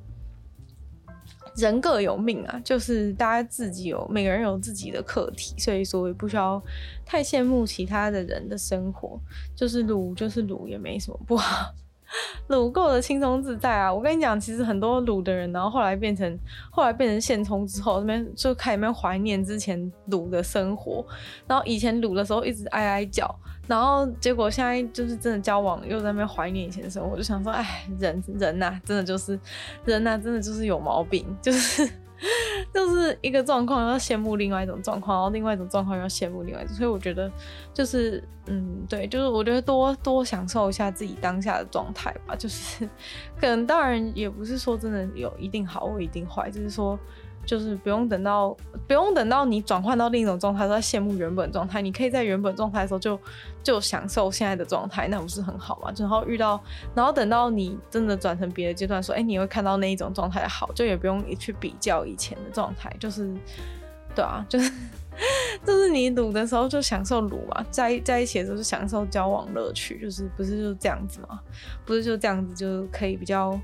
[1.56, 6.60] 人各有命啊，就是大家自己有每个人有自己的课题，所以说也不需要
[7.06, 9.18] 太羡慕其他的人的生活。
[9.54, 11.72] 就是鲁就是鲁，也没什么不好。
[12.48, 13.92] 卤够的轻松自在啊！
[13.92, 16.38] 我跟你讲，其实很多卤的人，然后后来变成
[16.70, 21.04] 后来变成现充之后，那边就开始那边怀念之前卤的生活，
[21.46, 23.34] 然后以前卤的时候一直哀哀叫，
[23.66, 29.38] 然后结果现在就是真的交往，又在那边怀念以前的生活，我就想说，哎，人人呐、真的就是
[29.84, 31.88] 人呐、真的就是有毛病，就是。
[32.72, 37.30] 就是一个状况要羡慕另外一种状况，然后另外一种状况要羡慕另外一种，所以我觉得
[37.72, 42.34] 就是嗯，对，就是我觉得多多享受一下自己当下的状态吧。
[42.36, 42.88] 就是
[43.40, 46.98] 可能当然也不是说真的有一定好或一定坏，就是说。
[47.46, 51.80] 就是不用等到不用等到你转换到另一种状态，都在羡慕原本状态。
[51.82, 53.18] 你可以在原本状态的时候就
[53.62, 55.92] 就享受现在的状态，那不是很好吗？
[55.96, 56.62] 然后遇到，
[56.94, 62.94] 然后等到你真的转成别的阶段，说，哎、你会看到那一种状态好，就也不用去比较以前的状态。
[62.98, 63.32] 就是，
[64.14, 64.70] 对啊，就是
[65.64, 71.40] 就是你撸的时候就享受撸嘛，在在一起的时候就享受交往乐趣，就是不是就这样子嘛？
[71.84, 73.58] 不是就这样子就可以比较。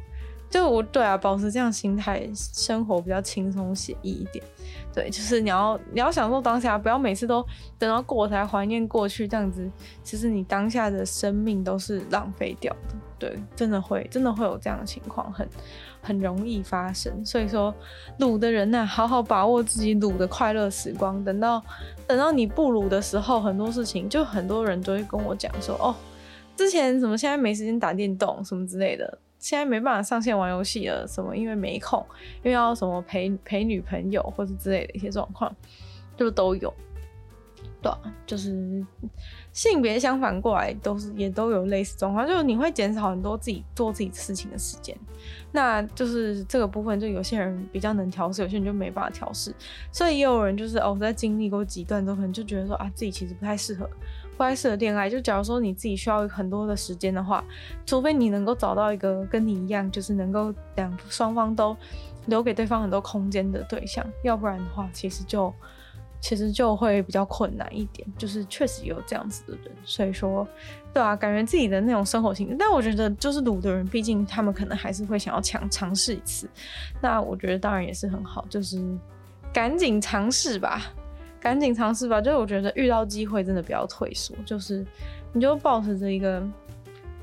[0.51, 4.45] 就我对啊，保持这样心态，生活比较轻松写意一点。
[4.93, 7.45] 对， 就是你要你要享受当下，不要每次都
[7.79, 9.71] 等到过才怀念过去这样子。
[10.03, 12.97] 其实你当下的生命都是浪费掉的。
[13.17, 15.49] 对，真的会真的会有这样的情况，很
[16.03, 17.25] 很容易发生。
[17.25, 17.73] 所以说，
[18.19, 21.23] 鲁的人呐、好好把握自己鲁的快乐时光。
[21.23, 21.63] 等到
[22.09, 25.95] 等到你不鲁的时候，很多事情就很多人都会跟我讲说，哦，
[26.57, 29.19] 之前什么现在没时间打电动什么之类的。
[29.41, 32.05] 现在没办法上线玩游戏了，什么因为没空，
[32.37, 35.53] 因为要什么陪陪女朋友或者之类的一些状况，
[36.17, 36.73] 就都有。
[37.83, 38.85] 对啊，就是
[39.55, 44.95] 性别相反过来，都是也都有类似状况，就是你会减少很多自己做自己事情的时间。
[45.51, 49.55] 那就是这个部分，就有些人比较能调试，有些人就没办法调试。
[49.91, 53.89] 所以也有人就是哦，在经历过几段之后，可能就觉得说啊，自己其实不太适合。
[54.41, 57.45] 不太适合恋爱，就假如说你自己需要很多的时间的话，
[57.85, 61.77] 除非你能够找到一个跟你一样，就是能够两双方都
[62.25, 65.53] 留给对方很多空间的对象，要不然的话，其实就
[66.23, 68.09] 其实就会比较困难一点。
[68.17, 70.49] 就是确实有这样子的人，所以说，
[70.95, 76.49] 对啊，感觉自己的那种生活型，但我觉得就是鲁的人，毕竟他们可能还是会想要尝尝试一次。
[77.03, 78.83] 那我觉得当然也是很好，就是
[79.53, 80.95] 赶紧尝试吧。
[81.41, 84.87] 赶紧尝试吧，就是我觉得遇到机会真的不要退缩，就是
[85.33, 86.47] 你就抱持着一个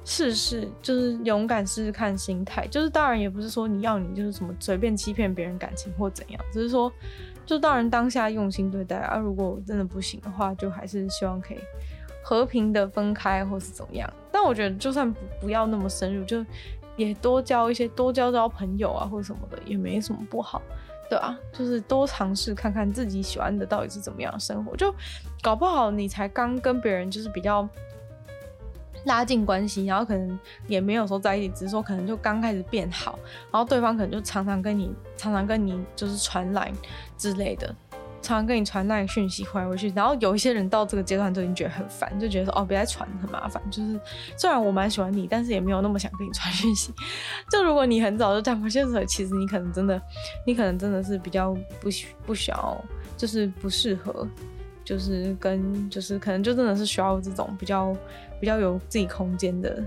[0.03, 2.65] 试试，就是勇敢试试看心态。
[2.67, 6.91] 就是当然也不是说你要你就是什么随便欺骗别人感情或怎样，只是说
[7.45, 9.17] 就当然当下用心对待啊。
[9.17, 11.59] 如果真的不行的话，就还是希望可以
[12.23, 14.11] 和平的分开或是怎么样。
[14.31, 16.43] 但我觉得就算不不要那么深入，就
[16.95, 20.61] 也多交一些多交交朋友啊或什么的也没什么不好。
[21.09, 24.93] 对啊，就是多尝试看看自己喜欢的到底是怎么样的生活，就
[25.41, 27.67] 搞不好你才刚跟别人就是比较
[29.05, 33.17] 拉近关系，然后可能也没有说在一起，只是说可能就刚开始变好，
[33.51, 36.73] 然后对方可能就常常跟你常常跟你就是传来
[37.17, 37.73] 之类的，
[38.35, 43.61] 常跟你传那个讯息回回去，然后有一些人到这个阶段都已经觉得很烦，就觉得说哦，别再传很麻烦。
[43.71, 43.99] 就是
[44.37, 46.93] 虽然我蛮喜欢你，但是也没有那么想跟你传讯息。
[47.49, 50.01] 就如果你很早就这样发现的时候，其实你可能真的，
[50.45, 51.89] 你可能真的是比较不
[52.25, 52.83] 不想要，
[53.15, 54.27] 就是不适合，
[54.83, 57.95] 就是跟就是可能就真的是需要这种比较
[58.39, 59.83] 比较有自己空间的。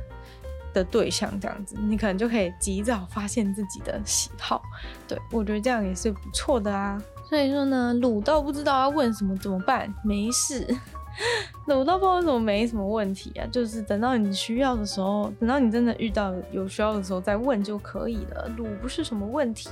[0.72, 4.62] 的对象这样子，你可能就可以及早发现自己的喜好。
[5.08, 6.96] 对，我觉得这样也是不错的啊。
[7.30, 9.88] 所以说呢，卤到不知道要问什么怎么办？
[10.02, 10.66] 没事，
[11.68, 13.46] 卤到不知道为什么没什么问题啊。
[13.52, 18.50] 就是等到你需要的时候，等到你真的遇到有需要的时候再问就可以了。
[18.58, 19.70] 卤不是什么问题，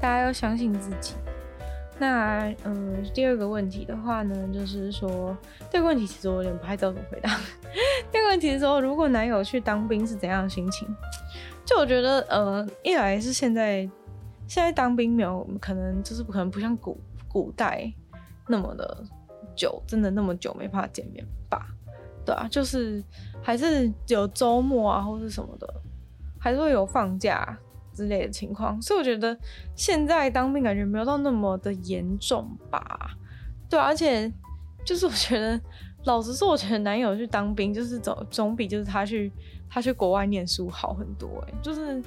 [0.00, 1.12] 大家要相信自己。
[1.98, 5.36] 那嗯，第二个问题的话呢，就是说，
[5.70, 7.28] 这个问题其实我有点不太知道怎么回答。
[8.10, 10.88] 第二个问题是说，如果男友去当兵是怎样的心情？
[11.66, 13.86] 就我觉得，呃，一来是现在
[14.48, 17.92] 现在当兵没有可能，就是不可能不像古古代
[18.48, 19.04] 那么的
[19.54, 21.68] 久，真的那么久没办法见面吧？
[22.24, 23.04] 对啊，就是
[23.40, 25.72] 还是有周末啊，或是什么的，
[26.40, 27.56] 还是会有放假。
[27.94, 29.36] 之类的情况，所以我觉得
[29.74, 33.10] 现在当兵感觉没有到那么的严重吧？
[33.68, 34.32] 对，而且
[34.84, 35.60] 就是我觉得，
[36.04, 39.32] 老实说，我觉得男友去当兵就是总总比就是他去
[39.68, 41.54] 他去国外念书好很多欸。
[41.60, 42.00] 就是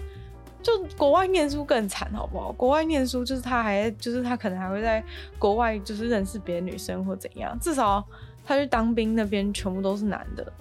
[0.62, 2.52] 就国外念书更惨，好不好？
[2.52, 5.04] 国外念书就是他还就是他可能还会在
[5.40, 8.04] 国外就是认识别的女生或怎样，至少
[8.46, 10.52] 他去当兵那边全部都是男的。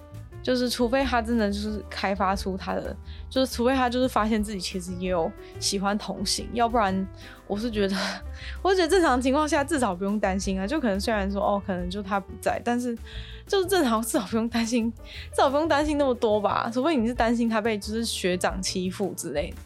[0.43, 2.95] 就是，除非他真的就是开发出他的，
[3.29, 7.07] 就是除非他就是发现自己其实也有喜欢同性，要不然
[7.45, 7.95] 我是觉得，
[8.63, 10.65] 我觉得正常情况下至少不用担心啊。
[10.65, 12.97] 就可能虽然说哦，可能就他不在，但是
[13.45, 14.91] 就是正常至少不用担心，
[15.31, 16.71] 至少不用担心那么多吧。
[16.73, 19.57] 除非你是担心他被就是学长欺负之类的，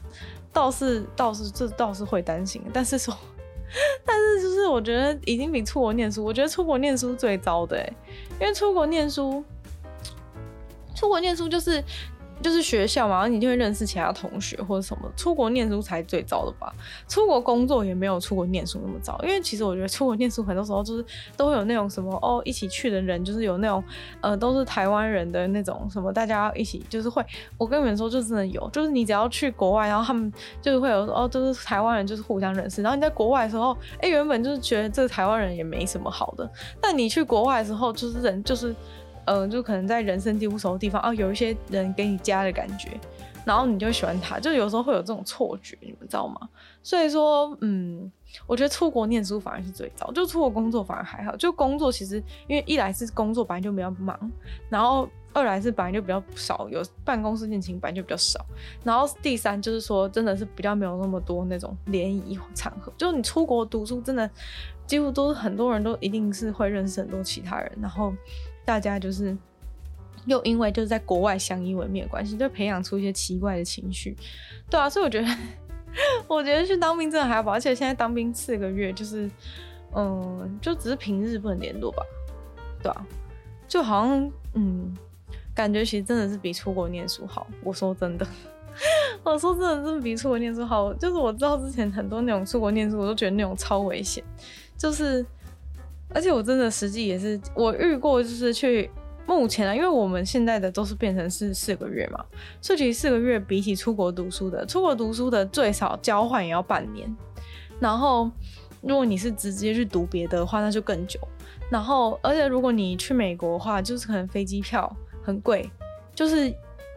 [0.51, 2.61] 倒是倒是这倒是会担心。
[2.73, 3.17] 但是说，
[4.05, 7.93] 但是就是我觉得已经比出国念书，我觉得出国念书最糟的欸，
[8.41, 9.41] 因为出国念书。
[10.95, 11.83] 出国念书就是
[12.41, 15.09] 就是学校嘛，然后你就会认识其他同学或者什么。
[15.15, 16.69] 出国念书才最糟的吧？
[17.07, 21.05] 出国工作也没有出国念书那么糟，因为其实我觉得出国念书很多时候就是
[21.37, 23.81] 都会有那种什么哦，一起去的人就是有那种
[24.19, 27.25] 呃都是台湾人的那种什么，大家一起就是会。
[27.57, 30.31] 我跟你们说，就真的有，就是你只要去国外，然后他们
[30.61, 32.81] 就是会有哦，都是台湾人，就是互相认识。
[32.81, 36.47] 然后你在国外的时候，哎、原本就是觉得这个台湾人也没什么好的，
[36.81, 38.75] 但你去国外的时候，就是人就是。
[39.25, 42.89] 嗯、就可能在人生地不熟的地方啊，有一些人给你家的感觉，
[43.45, 46.49] 然后你就喜欢他，就有时候会有这种错觉，你们知道吗？
[46.81, 48.11] 所以说，嗯，
[48.45, 51.35] 我觉得出国念书反而是最糟，就出国工作反而还好。
[51.35, 54.17] 就工作其实，因为一来是工作本来就比较忙，
[54.69, 58.45] 然后二来是本来就比较少有办公室恋情，本来就比较少，
[58.83, 62.93] 然后第三就是说，真的是比较没有那么多那种联谊场合。
[62.95, 64.29] 就是你出国读书，真的
[64.85, 68.13] 几乎都是很多人都一定是会认识很多其他人，然后。
[68.65, 69.37] 大家就是
[70.25, 74.15] 又因为就是在国外相依为命的关系，就培养出一些奇怪的情绪，
[74.69, 75.27] 对啊，所以我觉得，
[76.27, 79.29] 我觉得去当兵真的还好，而且现在当兵四个月，就是
[79.95, 82.03] 嗯，就只是平日不能联络吧，
[82.81, 83.05] 对啊，
[83.67, 84.91] 就好像嗯，
[85.53, 87.45] 感觉其实真的是比出国念书好。
[87.63, 88.27] 我说真的，
[89.23, 90.91] 我说真的，真的比出国念书好。
[90.95, 94.23] 就是我知道之前很多那种出国念书，我都觉得那种超危险，
[94.75, 95.23] 就是。
[96.15, 98.89] 而且我真的实际也是，我遇过就是去
[99.27, 102.23] 目前啊，因为我们现在的都是变成是四个月嘛，
[102.61, 107.13] 所以其实四个月比起出国读书的，出国读书的最少交换也要半年，
[107.81, 108.31] 然后
[108.81, 111.19] 如果你是直接去读别的话，那就更久。
[111.69, 114.89] 然后而且如果你去美国的话，就是可能飞机票
[115.21, 115.69] 很贵，
[116.13, 116.49] 就是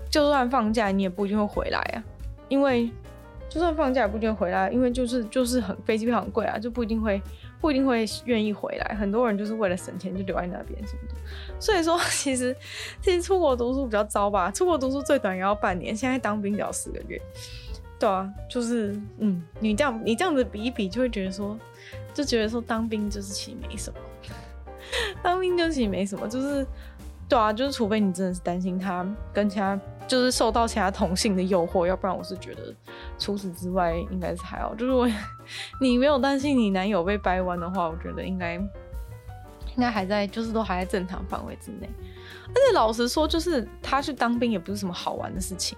[0.09, 2.05] 就算放假你也不一定会回来啊，
[2.49, 2.91] 因为
[3.49, 7.21] 就算放假也不一定回来，因为就是就是很飞机票很贵啊，就不一定会。
[7.61, 11.15] 不一定会愿意回来，很多人就是为了省钱就留在那边什么的。
[11.59, 12.57] 所以说， 其实
[13.03, 14.49] 其实出国读书比较糟吧。
[14.49, 17.21] 出国读书最短也要半年，现在当兵只要四个月。
[17.99, 21.59] 对啊，就是嗯，你这样你这样子比一比，就会觉得说，
[22.15, 23.99] 就觉得说当兵就是其实没什么，
[25.21, 26.65] 当兵就是其实没什么，就是
[27.29, 29.77] 对啊，就是除非你真的是担心他跟其他。
[30.09, 32.75] 就是受到其他同性的诱惑，要不然我是觉得，
[33.19, 34.75] 除此之外应该是还好。
[34.75, 35.09] 就是我，
[35.81, 41.89] 你没有担心你男友被掰弯的话，我觉得应该应该还在，就是都还在正常范围之内。
[42.51, 45.77] 而且老实说，就是他去当兵也不是什么好玩的事情。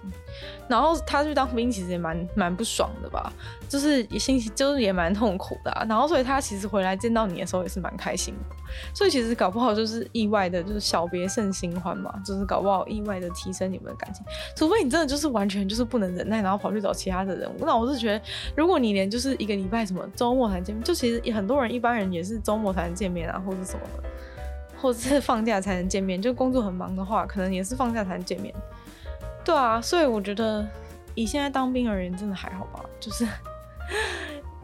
[0.67, 3.31] 然后他去当兵其实也蛮蛮不爽的吧，
[3.67, 5.85] 就是也心情就是也蛮痛苦的啊。
[5.87, 8.55] 然后所以他其实回来见到你的时候也是蛮开心的。
[8.95, 14.25] 所以其实搞不好就是意外的，就是小别胜新欢嘛，就是搞不好意外的提升你们的感情。
[14.55, 17.51] 除非你真的就是完全就是不能忍耐，然后跑去找其他的人。
[17.59, 18.21] 那我是觉得，
[18.55, 24.03] 如果你连就是一个礼拜什么周末才见面，就其实很多人一般人也是周末才能见面啊，或者什么的。
[24.81, 28.53] 或者是放假才能见面，就工作很忙的话，可能也是放假才能见面。
[29.45, 30.67] 对啊，所以我觉得
[31.13, 32.83] 以现在当兵而言，真的还好吧。
[32.99, 33.27] 就是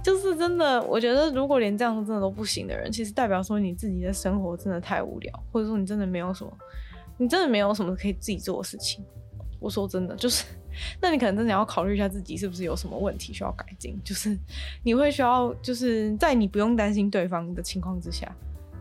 [0.03, 6.51] 就是真的，我觉得如果连这样真的都不行的人，其实代表说你自己的生活真的太无聊，或者说你真的没有什么，
[7.17, 9.03] 你真的没有什么可以自己做的事情。
[9.59, 10.45] 我说真的，就是
[11.01, 13.99] 那你可能真的要考虑一下自己是不是有什么问题需要改进。
[14.03, 14.37] 就是
[14.83, 18.31] 你会需要，就是在你不用担心对方的情况之下。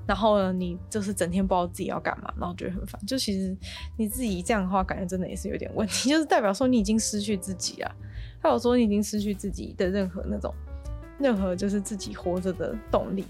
[0.06, 3.00] 然后呢，你就是整天不知道自己要干嘛，然后觉得很烦。
[3.06, 3.56] 就其实
[3.96, 7.90] 你自己这样的话，感觉真的也是有点问题， 就是代表说你已经失去自己啊。
[8.40, 10.54] 还有说你已经失去自己的任何那种，
[11.18, 13.24] 任何就是自己活着的动力，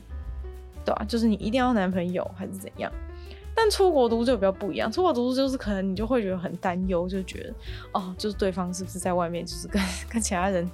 [0.84, 1.04] 对吧？
[1.08, 2.92] 就是你一定要男朋友还是怎样？
[3.58, 7.54] 但出国读书就比较不一样，出国读书就是可能你就会觉得很担忧，就觉得
[7.92, 10.70] 哦，就是对方是不是在外面就是跟跟其他人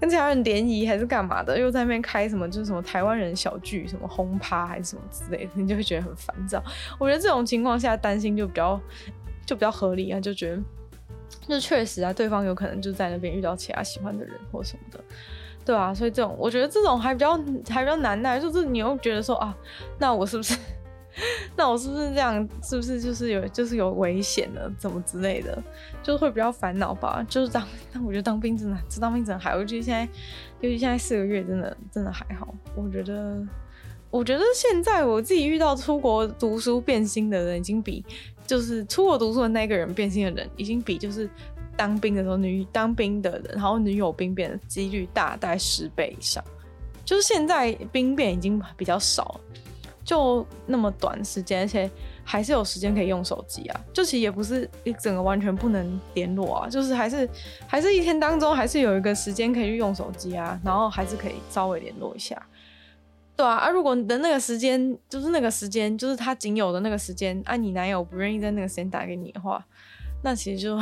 [0.00, 6.62] 跟其他人联谊还是干嘛的，又在那边开什么就是什么台湾人小聚，什么轰趴还是什么之类的，你就会觉得很烦躁。
[6.98, 8.80] 我觉得这种情况下担心就比较
[9.44, 10.62] 就比较合理啊，就觉得
[11.46, 15.04] 就确实啊，对方有可能就在那边遇到其他喜欢的人或什么的，
[15.66, 17.32] 对啊，所以这种我觉得这种还比较
[17.68, 19.54] 还比较难耐，就是你又觉得说啊，
[19.98, 20.56] 那我是不是？
[21.56, 22.48] 那我是不是这样？
[22.62, 25.62] 是不是就是有就是有危险的，怎么之类的，
[26.02, 27.24] 就会比较烦恼吧。
[27.28, 29.58] 就是当， 但我觉得当兵真的，这当兵真的还好。
[29.58, 30.08] 我觉得现在，
[30.60, 32.54] 尤其现在四个月，真的真的还好。
[32.74, 33.46] 我觉得，
[34.10, 38.04] 我觉得现在我自己遇到出国读书变心的人，已经比
[38.46, 41.28] 就是出国读书的那个人变心的人，已经比就是
[41.76, 46.42] 当兵的时候女当兵的人，然后女友兵变的几率大，大概十倍以上。
[47.04, 49.38] 就是现在兵变已经比较少。
[50.04, 51.90] 就那么短时间，而且
[52.24, 53.80] 还是有时间可以用手机啊。
[53.92, 57.28] 就其实也不是一整个完全不能联络啊，就是还是
[57.66, 62.40] 还是一天当中还是有一个时间可以去用手机啊，然后还是可以稍微联络一下，
[63.36, 63.56] 对啊。
[63.56, 69.64] 啊，如果你的那个时间就是那个时间，就是他仅有的那个时间，啊，你男友不愿意在那个时间打给你的话，
[70.22, 70.76] 那其实就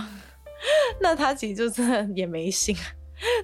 [1.00, 2.74] 那他其实就真的也没心，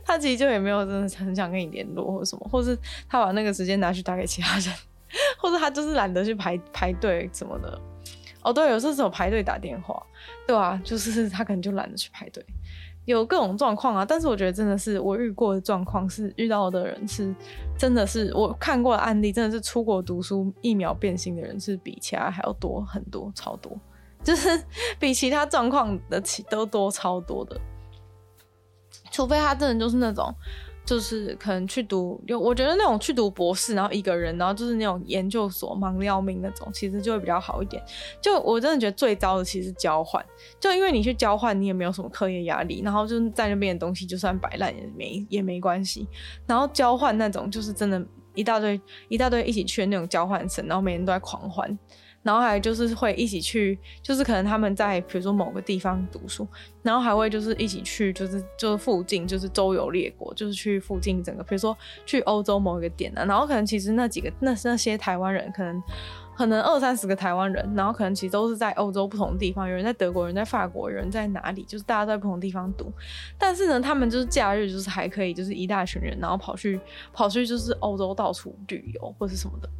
[0.04, 4.72] 他其实就也没有真的很想跟你联络或什么，或是他把那个时间拿去打给其他人。
[5.38, 7.80] 或者他就是懒得去排排队什么的，
[8.42, 10.02] 哦对，有时候是有排队打电话，
[10.46, 12.44] 对啊，就是他可能就懒得去排队，
[13.04, 14.04] 有各种状况啊。
[14.04, 17.34] 但是我觉得真的是我遇过的状况是遇到的人是
[17.78, 23.78] 真的是我看过的案例，真的是出国读书一秒变心的人是比其他还要多很多，超多，
[24.22, 24.48] 就是
[24.98, 27.60] 比其他状况的都多超多的，
[29.10, 30.34] 除非他真的就是那种。
[30.86, 37.82] 就是可能去读，有我觉得那种去读博士，然后一个人，然后就是那种研究所忙得要命那种，其实就会比较好一点。
[38.22, 40.24] 就我真的觉得最糟的其实是交换，
[40.60, 46.06] 就因为你去交换，你也没有什么课业压力，然后就是在那边的东西就算摆烂也没也没关系。
[46.46, 48.00] 然后交换那种就是真的，
[48.36, 51.76] 一大堆一大堆一起去的那种交换生，然后每天都在狂欢。
[52.26, 56.44] 然后还就是会一起去，就是可能他们在比如说某个地方读书，
[56.82, 65.80] 然后还会就是一起去，就是就是附近就是周游列国，就是去附近整个，比如说去欧洲某一个点啊，然后可能其实那几个那那些台湾人，可能
[66.36, 72.92] 可能二三十个台湾人，然后可能其实都是在欧洲不同的地方，有人在德国，有人在法国，有人在哪里，就是大家在不同地方读，
[73.38, 76.80] 但是呢，他们就是假日就是还可以就是一大群人，然后跑去
[77.12, 79.70] 跑去就是欧洲到处旅游或是什么的。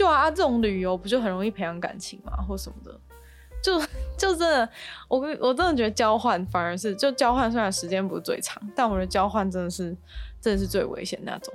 [0.00, 2.98] 对啊，这种旅游不就很容易培养感情嘛，或什么的，
[3.62, 3.78] 就
[4.16, 4.66] 就真的，
[5.08, 9.94] 我我真的觉得交换反而是，就交换虽然时间不是最长，但我觉得交换真的是
[10.40, 11.52] 真的是最危险那种。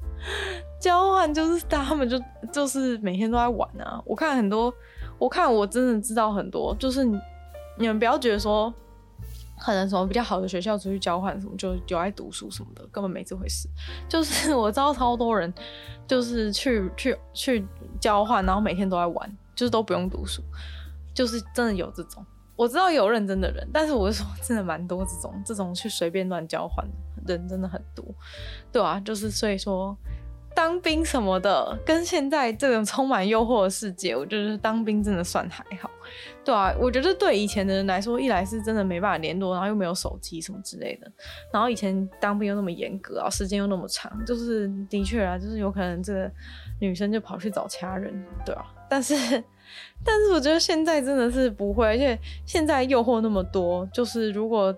[0.80, 2.18] 交换就是他们就
[2.50, 4.72] 就是每天都在玩啊，我看很多，
[5.18, 8.72] 我看我真的知道很多，就是你们不要觉得说。
[9.58, 13.68] 可能什么比较好的学校出去交换什么，就有爱读书什么的，根本没这回事。
[14.08, 15.52] 就是我知道超多人，
[16.06, 17.66] 就是去去去
[18.00, 20.42] 交换，然后每天都在玩，就是都不用读书，
[21.14, 22.24] 就是真的有这种。
[22.54, 26.86] 我知道有认真的人，但是我是说真的蛮多这种这种去随便乱交换
[27.26, 28.02] 的人真的很多，
[28.72, 29.94] 对啊，就是所以说
[30.56, 35.90] 当兵什么的，跟现在这种充满诱惑的世界，我觉得当兵真的算还好。
[36.42, 41.12] 对啊，我觉得对以前的人来说，一来是真的没办法联络，然后又没有手机什么之类的，
[41.52, 46.32] 然后以前当兵又那么严格啊，时间又那么长，就是的确啊，就是有可能这个
[46.80, 48.64] 女生就跑去找其他人，对啊。
[48.88, 49.14] 但是，
[50.02, 54.74] 但是我觉得现在真的是不会，而且现在诱惑那么多，就是如果。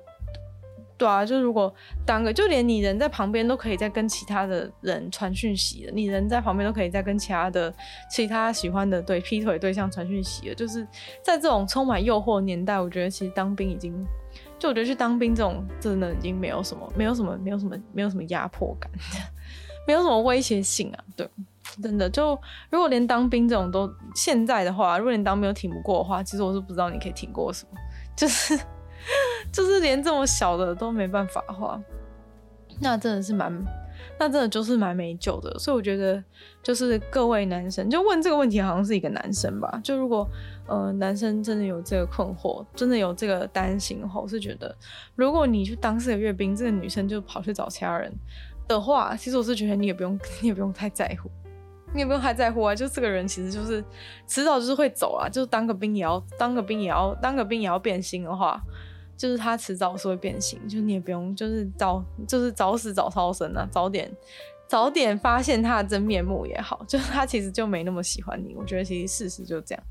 [0.98, 1.72] 对啊，就如果
[2.04, 7.72] 当个，就连你人在旁边都可以再跟其他的人传讯息了，你人在旁边都可以再跟其他的
[8.10, 10.54] 其他喜欢的对劈腿对象传讯息了。
[10.56, 10.84] 就是
[11.22, 13.94] 在这种充满诱惑的年代，我觉得其实当兵已经，
[14.58, 18.90] 就我觉得去当兵这种真的已经没有什么，没有什么，没有什么，没有什么压迫感，
[19.86, 21.04] 没有什么威胁性啊。
[21.14, 21.30] 对，
[21.80, 22.36] 真的就
[22.70, 27.78] 如果连当兵这种都现在的话，如果连当兵都挺不过的话，其实我是不知道你可以挺过什么，
[28.16, 28.58] 就是。
[29.52, 31.80] 就是连这么小的都没办法画，
[32.80, 33.52] 那真的是蛮，
[34.18, 35.58] 那真的就是蛮没救的。
[35.58, 36.22] 所以我觉得，
[36.62, 39.80] 就是各位男生，就问这个问题，好像是一个男生吧。
[39.82, 40.28] 就如果
[40.66, 44.74] 呃男生真的有这个困惑，真的有这个担心的话，我是觉得，
[45.16, 48.12] 如果你去当这个阅兵，这个女生就跑去找其他人
[48.68, 51.30] 的话，其实我是觉得你也不用， 你也不用太在乎，
[51.94, 52.74] 你也不用太在乎啊。
[52.74, 53.82] 就这个人其实就是
[54.26, 58.62] 迟早就是会走啊，就是当个兵也要当个兵也要当个兵也要变心的话。
[59.18, 64.08] 就是他迟早是会变心，就你也不用，就是早就是早死早超生啊，早点
[64.68, 68.54] 早点发现他的真面目也好，就是他其实就没那么喜欢你。
[68.54, 69.84] 我觉得其实事实就这样，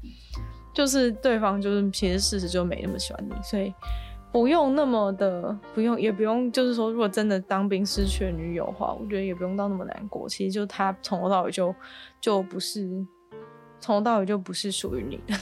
[0.74, 3.74] 就是对方就是其实事实就没那么喜欢你，所以
[4.32, 10.30] 不用那么的不用也不用，就是说如果真的当兵失去了女友的话，我觉得也不用到那么难过。
[10.30, 11.76] 其实就他从头到尾就
[12.22, 12.88] 就不是
[13.82, 15.38] 从头到尾就不是属于你的，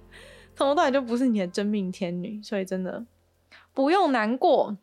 [0.56, 3.04] 从头到尾就不是你的真命天女，所以真的。
[3.76, 4.74] 不用难过，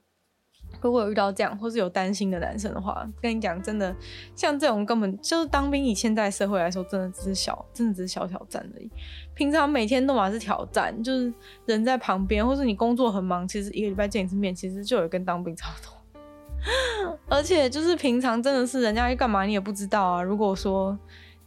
[0.79, 3.95] 如果有遇到这样或是有担心的男生的话，跟你讲，真的
[4.35, 8.87] 像这种根本就是当兵，以现在社会来说，真的只是小，真的只是小挑战而已。
[9.33, 11.33] 平常每天都嘛是挑战，就是
[11.65, 17.17] 人在旁边，或是你工作很忙，其实一个礼拜见一次面，其实就有跟当兵差不多。
[17.27, 20.21] 而且就是平常真的是人家要干嘛，你也不知道啊。
[20.21, 20.95] 如果说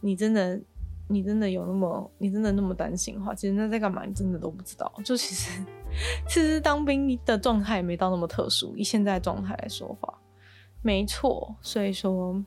[0.01, 0.59] 你真的。
[1.09, 4.91] 你真的有那么，你真的那么担心的话，其实那在干嘛，你真的都不知道。
[5.05, 5.63] 就其实，
[6.27, 10.13] 其实当兵的状态没到那么特殊，以现在状态来说话，
[10.81, 11.55] 没错。
[11.61, 12.41] 所以说，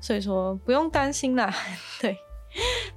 [0.00, 1.52] 所以说不用担心啦。
[2.00, 2.16] 对，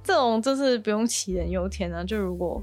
[0.02, 2.04] 这种就是不用杞人忧天啊。
[2.04, 2.62] 就如果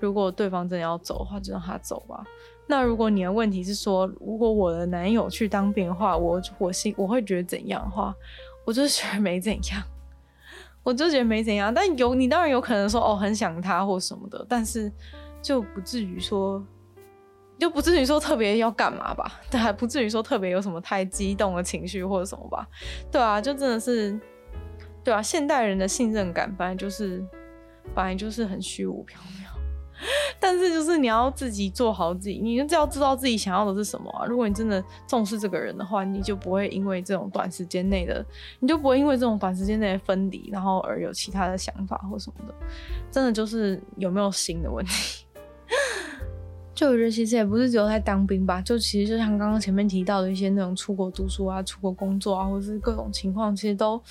[0.00, 2.24] 如果对方真的要走的话，就让他走吧。
[2.66, 8.14] 那如果你的问题是说，如果我的男友去当兵的话，我我心我会觉得怎样的话，
[8.64, 9.82] 我就觉得没怎样。
[10.82, 14.90] 我就觉得没怎样，但有你当然有可能说哦，很想他或什么的，但是
[15.42, 16.64] 就不至于说，
[17.58, 22.66] 就不至于说特别要干嘛吧， 对，还不至于说特别有什么太激动的情绪或者什么吧，
[23.10, 24.18] 对啊，就真的是，
[25.04, 27.22] 对啊，现代人的信任感本来就是，
[27.94, 29.42] 本来就是很虚无缥缈。
[30.40, 34.26] 但是就是你要自己做好自己，你就要知道自己想要的是什么啊。
[34.26, 38.24] 如果你真的重视这个人的话，你就不会因为这种短时间内的，
[38.58, 42.54] 你就不会因为这种短时间内的分离，然后而有其他的想法或什么的。
[43.12, 45.21] 真的就是有没有心的问题。
[46.74, 54.02] 就我觉得其实也不是只有在当兵吧，就其实就像刚刚前面提到的一些那种出国读书啊、出国工作啊，或者是各种情况，其实都。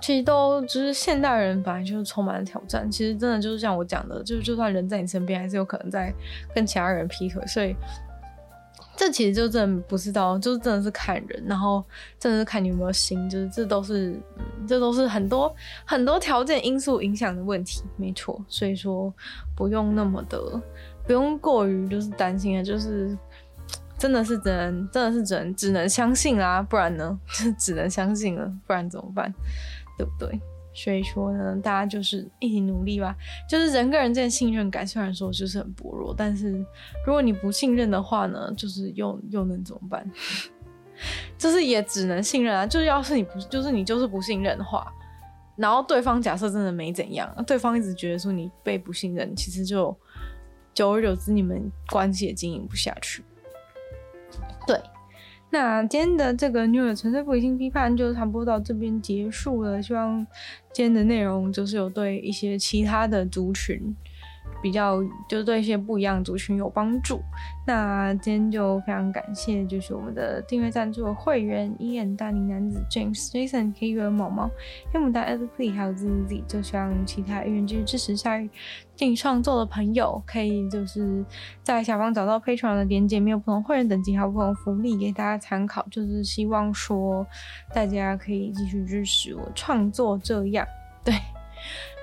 [0.00, 6.12] 其实都就是现代人本来就是充满了挑战，其实真的就是像我讲的，就是就算人在你身边，还是有可能在
[6.52, 7.72] 跟其他人劈腿，所以
[8.94, 11.82] 这其实就真的不知道，就是真的是看人，然后
[12.18, 14.20] 真的是看你有没有心，就是这都是，
[14.68, 15.52] 这都是很多
[15.86, 19.12] 很多条件因素影响的问题，没错，所以说
[19.56, 20.38] 不用那么的，
[21.06, 23.16] 不用过于就是担心啊，就是
[23.98, 29.32] 真的是只能真的是只能只能相信啦，不然呢就 只能相信了，不然怎么办？
[29.96, 30.40] 对不对？
[30.74, 33.14] 所以说呢，大家就是一起努力吧。
[33.48, 36.52] 就是人跟人之间信任感，虽然说就是很薄弱，但是
[37.06, 40.10] 如果你不信任的话呢，就是又又能怎么办？
[41.36, 42.66] 就是也只能信任啊。
[42.66, 44.90] 就是要是你不，就是你就是不信任的话，
[45.56, 49.96] 然后对方假设真的没怎样，对方一直觉得说你被不信任，其实就
[50.72, 53.22] 久而久之你们关系也经营不下去。
[54.66, 54.80] 对。
[55.52, 59.82] 那今天的这个 New 的纯粹不理性批判就差不多到这边结束了。
[59.82, 60.26] 希望
[60.72, 63.94] 今天的内容就是有对一些其他的族群
[64.62, 67.20] 比较就是对一些不一样族群有帮助。
[67.66, 74.50] 那今天就非常感谢，就是我们的订阅赞助的会员：Ian 大龄男子 James Jason K 月毛毛
[74.92, 76.46] 黑牡丹 Ellie 还有 ZZ。
[76.46, 78.36] 就希望其他愿意继续支持下
[78.96, 81.24] 电影创作的朋友，可以就是
[81.62, 85.86] 在下方找到 Patreon 的链接，没有不同会员等级还有不同福利给大家参考。
[85.90, 87.26] 就是希望说
[87.74, 90.66] 大家可以继续支持我创作，这样
[91.04, 91.14] 对。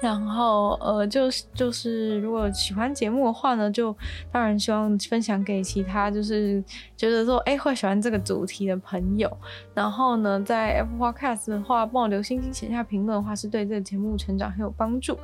[0.02, 3.94] 然后，呃，就是就是，如果喜欢节目的话呢，就
[4.32, 6.64] 当然希望分享给其他就是
[6.96, 9.30] 觉得说，哎，会喜欢这个主题的朋友。
[9.74, 15.18] 然后呢，在 Apple Podcast 的话，帮我留星星、写下评论的话，是对这个节目成长很有帮助。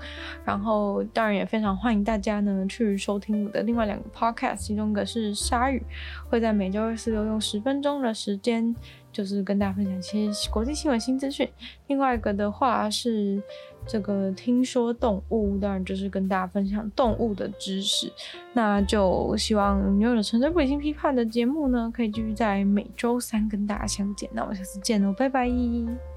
[0.44, 5.82] 然后，当然也非常欢迎大家呢去收听我的另外两个 Podcast，其中一个是鲨语，
[6.30, 8.76] 会在每周二、四、六用十分钟的时间，
[9.16, 11.50] 就是跟大家分享一些国际新闻、新资讯。
[11.88, 13.42] 另外一个的话是。
[13.88, 18.12] 这个听说动物，当然就是跟大家分享动物的知识。
[18.52, 24.28] 那就希望女友的纯粹不理性批判的节目呢，可以继续在每周三跟大家相见。
[24.34, 26.15] 那我们下次见喽，拜拜。